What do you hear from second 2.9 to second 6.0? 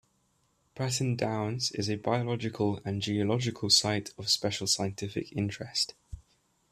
geological Site of Special Scientific Interest.